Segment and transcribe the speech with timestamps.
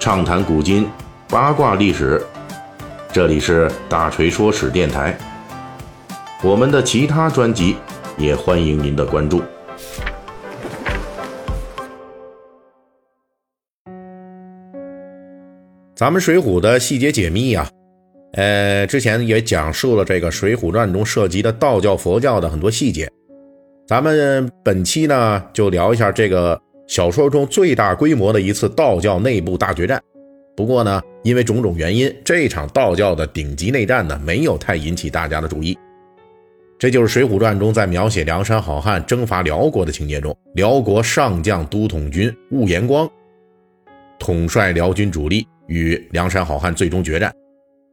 [0.00, 0.88] 畅谈古今，
[1.28, 2.24] 八卦历史。
[3.12, 5.14] 这里是大锤说史电台。
[6.42, 7.76] 我们的其他专辑
[8.16, 9.42] 也欢迎您的关注。
[15.94, 17.68] 咱们《水浒》的细节解密啊，
[18.32, 23.06] 呃，之前也讲述了这个《水浒传》中涉及的道教、佛教的很多细节。
[23.86, 26.58] 咱们本期呢，就聊一下这个。
[26.90, 30.02] 小说中最大规模的一次道教内部大决战，
[30.56, 35.78] 不过呢，因为种种原因，这场道教的顶级内战呢，没有太引起大家的注意。
[36.80, 43.08] 这就是《水浒传》中在描写梁山好汉征伐辽国的情节中，辽国上将都统军兀延光
[44.18, 47.32] 统帅辽军主力与梁山好汉最终决战，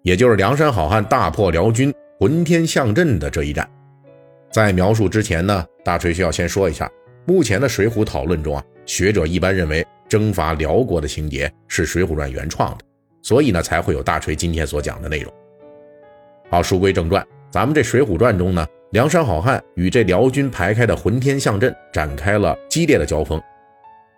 [0.02, 3.70] 也就是梁山好汉大破辽军浑天象阵的这一战。
[4.52, 6.90] 在描述之前呢，大锤需要先说一下，
[7.28, 8.64] 目前的《水浒》讨论中啊。
[8.88, 12.86] 学者一般认为，征伐辽国的情节是《水浒传》原创的，
[13.22, 15.32] 所以呢，才会有大锤今天所讲的内容。
[16.50, 23.40] 好，书归正传，咱们这《水浒传》中呢，梁山好汉与这辽军排开的浑天象阵展开了激烈的交锋，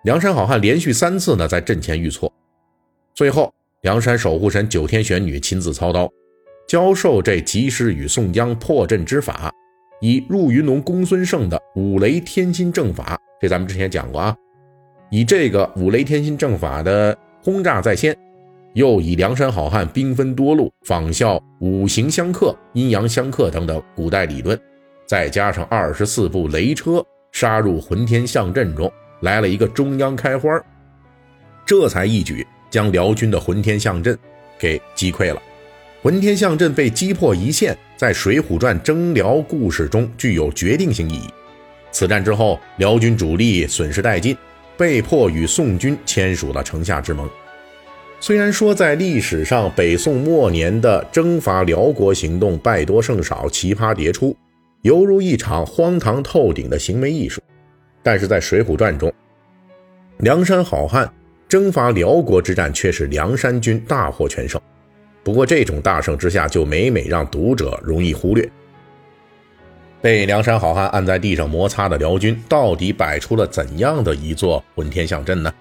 [0.04, 2.32] 梁山好汉连续三次呢在阵前遇挫，
[3.16, 6.08] 最后梁山守护神九天玄女亲自操刀，
[6.68, 9.52] 教授这及时雨宋江破阵之法，
[10.00, 14.38] 以入云龙公孙胜的五雷天心正法，这咱们之前讲过啊。
[15.12, 18.16] 以这个五雷天心正法的轰炸在先，
[18.74, 24.60] 又以梁山好汉兵分多路，仿效五行相克、阴阳相克等等古代理论，
[25.08, 30.50] 再加上二十四部雷车杀入浑天象阵中，来了一个中央开花，
[31.66, 34.16] 这才一举将辽军的浑天象阵
[34.60, 35.42] 给击溃了。
[36.04, 41.28] 浑天象阵被击破一线，在《水浒传》征辽故事中具有决定性意义。
[41.92, 44.38] 此战之后，辽军主力损失殆尽。
[44.80, 47.30] 被迫与宋军签署了城下之盟。
[48.22, 54.34] 虽然说在历史上北宋末年的征伐辽国行动败多胜少，奇葩迭出，
[54.84, 57.42] 犹如一场荒唐透顶的行为艺术，
[58.02, 59.12] 但是在《水浒传》中，
[60.20, 61.12] 梁山好汉
[61.50, 64.62] 征伐辽国之战却是梁山军大获全胜。
[65.26, 68.50] 不过这种大胜之下，就每每让读者容易忽略。
[70.02, 75.54] 被梁山好汉按在地上摩擦的辽军，到底摆出了怎样的一座浑天象阵呢？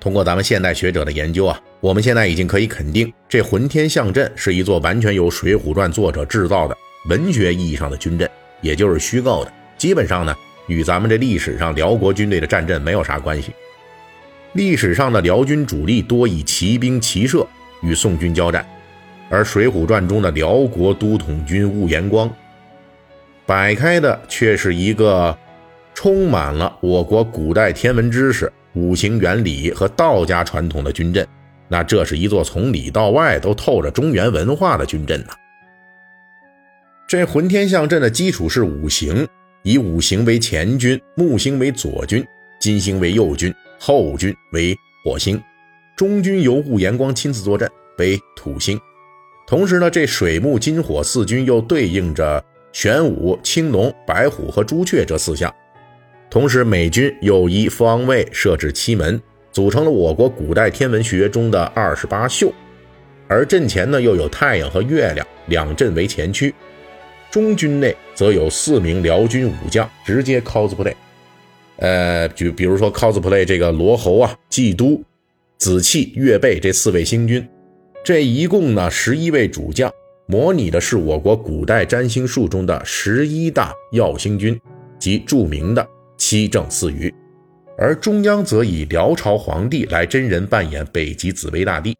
[0.00, 6.74] 通过咱们现代学者的研究啊，我们现在已经可以肯定，这浑天象阵是一座完全由《水浒传》作者制造的
[7.10, 8.28] 文学意义上的军阵，
[8.62, 10.34] 也就是虚构的，基本上呢，
[10.66, 13.52] 与咱们这历史上辽国军队的战阵没有啥关系。
[14.54, 17.46] 历史上的辽军主力多以骑兵骑射
[17.82, 18.66] 与宋军交战，
[19.28, 22.30] 而《水浒传》中的辽国都统军兀延光。
[23.46, 25.36] 摆开的却是一个
[25.92, 31.26] 充满了我国古代天文知识、五行原理和道家传统的军阵，
[31.68, 35.34] 那这是一座从里到外都透着中原文化的军阵呐。
[37.06, 39.28] 这浑天象阵的基础是五行，
[39.62, 42.26] 以五行为前军，木星为左军，
[42.58, 44.74] 金星为右军，后军为
[45.04, 45.40] 火星，
[45.94, 48.80] 中军由顾延光亲自坐镇为土星。
[49.46, 52.42] 同时呢，这水木金火四军又对应着。
[52.74, 55.54] 玄武、青龙、白虎和朱雀这四项，
[56.28, 62.52] 同时美军又依方位设置七门，组成了我国古代天文学中的二十八宿。
[63.28, 66.52] 而阵前呢，又有太阳和月亮两阵为前驱。
[67.30, 70.94] 中军内则有四名辽军武将直接 cosplay，
[71.76, 75.00] 呃，就比如说 cosplay 这个罗侯啊、季都、
[75.58, 77.48] 子气、月背这四位星君，
[78.04, 79.88] 这一共呢十一位主将。
[80.26, 84.58] 模拟的是我国古代占星术中的十一大耀星君
[84.98, 85.86] 及著名的
[86.16, 87.12] 七正四余，
[87.76, 91.94] 而中央则以辽朝皇帝来真人扮演北极紫薇大帝。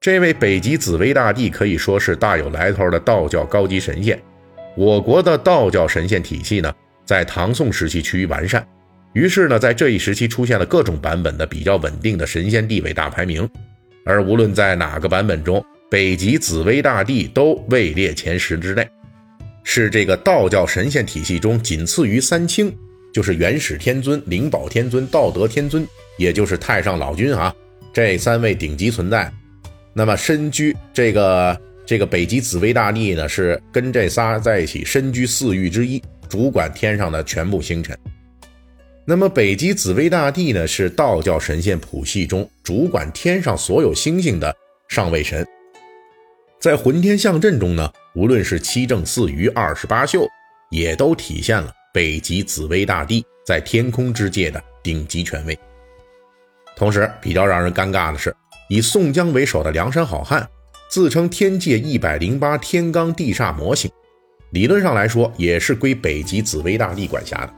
[0.00, 4.18] 这位北极紫薇大帝可以说是大有来头的道教高级神仙。
[4.74, 6.74] 我国的道教神仙体系呢，
[7.04, 8.66] 在唐宋时期趋于完善，
[9.12, 13.46] 于是呢，在这一时期出现了各种版本的比较稳定的神仙地位大排名，
[14.06, 15.62] 而无论在哪个版本中。
[15.92, 18.88] 北极紫薇大帝都位列前十之内，
[19.62, 22.74] 是这个道教神仙体系中仅次于三清，
[23.12, 25.86] 就是元始天尊、灵宝天尊、道德天尊，
[26.16, 27.54] 也就是太上老君啊，
[27.92, 29.30] 这三位顶级存在。
[29.92, 37.94] 那么身居这个这个北极紫薇大帝呢，是跟这仨在一起身居四御之一，主管天上的全部星辰。
[39.04, 44.56] 那么北极紫薇大帝呢，是道教神仙谱系中主管天上所有星星的
[44.88, 45.46] 上位神。
[46.62, 50.28] 在浑天象阵中呢，无论是七正四余、二十八宿，
[50.70, 55.58] 也都体现了北极紫薇大帝在天空之界的顶级权威。
[56.76, 58.32] 同时，比较让人尴尬的是，
[58.68, 60.48] 以宋江为首的梁山好汉，
[60.88, 63.90] 自称天界一百零八天罡地煞魔星，
[64.50, 67.52] 理论上来说也是归北极紫薇大帝管辖的。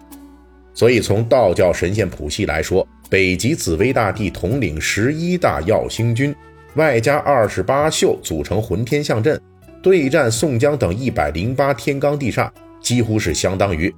[0.72, 6.34] 所以从道教神仙谱系来说，北极紫薇大帝统领十一大耀星君，
[6.76, 9.40] 外加二十八宿组成浑天象阵，
[9.82, 12.50] 对战宋江等一百零八天罡地煞，
[12.80, 13.94] 几乎是相当于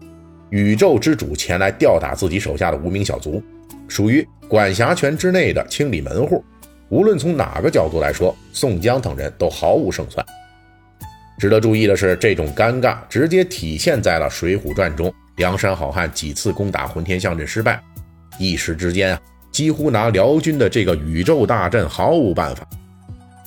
[0.51, 3.43] 宇宙之主前来吊打自己手下的无名小卒，
[3.89, 6.45] 属于管辖权之内的清理门户。
[6.89, 10.25] 无论从哪个角度来说，宋江等人都毫无胜算。
[11.39, 17.83] 值得注意的是，这种尴尬直接体现在了《水浒传》中，梁山好汉几次攻打浑天象阵失败，
[18.39, 19.21] 一时之间啊，
[19.57, 22.69] 几乎拿辽军的这个宇宙大阵毫无办法。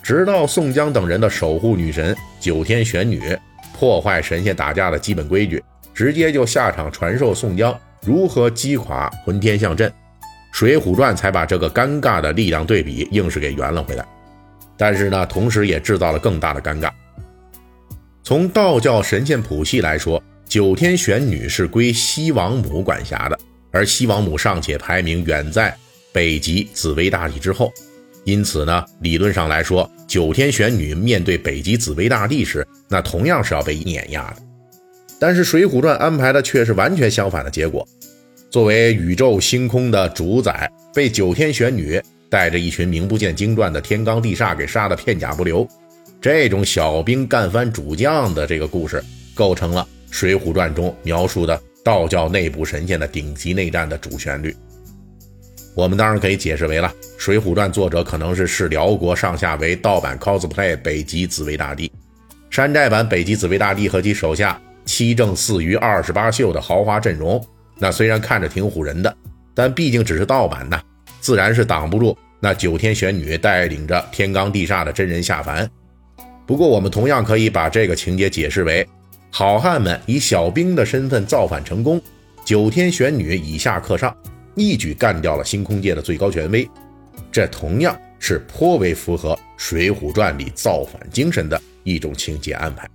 [0.02, 3.38] 直到宋江等人的守护女神九天玄女
[3.78, 5.64] 破坏神仙打架的基本规矩，
[5.94, 9.88] 直接就下场传授宋江如何击垮浑天象阵。
[10.52, 14.04] 《水浒传》才把这个尴尬的力量对比硬是给圆了回来，
[14.76, 16.90] 但是呢，同时也制造了更大的尴尬。
[18.24, 23.38] 从道教神仙谱系来说，九天玄女是归西王母管辖的，
[23.70, 25.72] 而西王母尚且排名远在
[26.12, 27.72] 北极紫薇大帝之后，
[28.24, 34.42] 因此呢，理论上来说，九天玄女面对北极紫薇大帝时，那同样是要被碾压的。
[35.20, 37.88] 但是《水浒传》安排的却是完全相反的结果。
[38.50, 45.68] 作为宇宙星空的主宰，被九天玄女带着一群名不见经传的天罡地煞给杀得片甲不留，
[46.20, 49.04] 这种小兵干翻主将的这个故事，
[49.36, 54.56] 构成了《水浒传》中描述的道教内部神仙的顶级内战的主旋律。
[55.80, 61.90] 我们当然可以解释为了《水浒传》作者可能是视辽国上下为盗版 cosplay 北极紫薇大帝，
[62.50, 67.42] 山寨版北极紫薇大帝和其手下七正四余二十八宿的豪华阵容。
[67.78, 69.16] 那虽然看着挺唬人的，
[69.56, 70.82] 但毕竟只是盗版呐，
[71.22, 75.66] 自然是挡不住那九天玄女带领着天罡地煞的真人下凡。
[76.46, 78.86] 不过，我们同样可以把这个情节解释为，
[79.32, 82.02] 好汉们以小兵的身份造反成功，
[82.44, 84.14] 九天玄女以下克上，
[84.60, 86.70] 一举干掉了星空界的最高权威。
[87.32, 92.86] 这同样是颇为符合《水浒传》里造反精神的一种情节安排。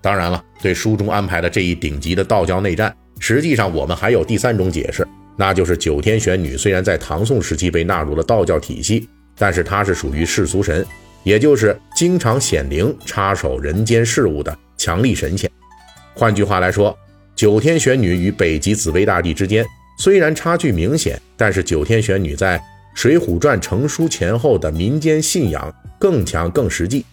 [0.00, 2.94] 当然了，对书中安排的这一顶级的道教内战。
[3.18, 5.06] 实际上，我们还有第三种解释，
[5.36, 10.86] 那就是九天玄女虽然在唐宋时期被纳入了道教体系，但是她是属于世俗神，
[11.24, 15.50] 也就是经常显灵、插手人间事务的强力神仙。
[16.14, 16.96] 换句话来说，
[17.34, 19.66] 九天玄女与北极紫薇大帝之间
[20.00, 22.58] 虽然差距明显，但是九天玄女在
[22.94, 27.04] 《水浒传》成书前后的民间信仰更强、更实际。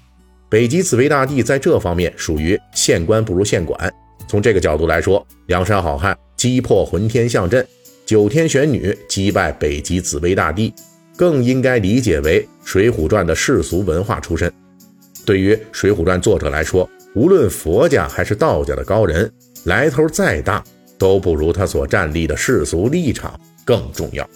[0.47, 3.93] 北极紫薇大帝在这方面属于县官不如县管。
[4.25, 7.67] 从这个角度来说，梁山好汉击破浑天象阵，
[8.05, 10.73] 九天玄女击败北极紫薇大帝，
[11.17, 14.49] 更应该理解为《水浒传》的世俗文化出身。
[15.25, 19.29] 对于《水浒传》作者来说，无论佛家还是道家的高人，
[19.65, 20.63] 来头再大，
[20.97, 24.27] 都不如他所站立的世俗立场更重要。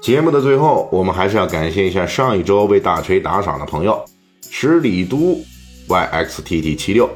[0.00, 4.02] 节目的最后，我们还是要感谢一下上一周为大锤打赏的朋友：
[4.50, 5.38] 十里都
[5.88, 7.08] yxtt 七六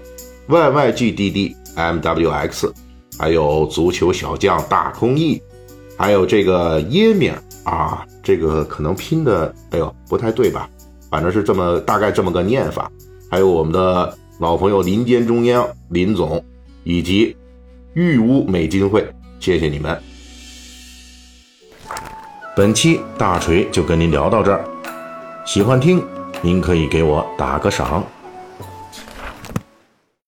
[0.49, 1.55] yyGDD。
[1.77, 2.71] MWX，
[3.19, 5.43] 还有足球小将大空翼，
[5.99, 10.71] 还有这个耶面啊，这个可能拼的，哎呦不太对吧？
[11.11, 12.89] 反正是这么大概这么个念法。
[13.29, 16.41] 还有我们的老朋友林间中央林总，
[16.85, 17.37] 以及
[17.95, 19.07] 玉屋美金会，
[19.39, 19.97] 谢谢你们。
[22.57, 24.65] 本期大锤就跟您聊到这儿，
[25.47, 26.05] 喜欢听
[26.43, 28.05] 您可以给我打个赏。